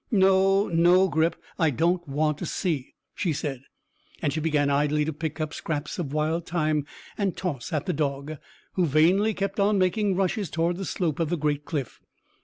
[0.09, 3.61] "No, no, Grip; I don't want to see," she said;
[4.19, 6.87] and she began idly to pick up scraps of wild thyme
[7.19, 8.37] and toss at the dog,
[8.73, 12.01] who vainly kept on making rushes toward the slope of the great cliff.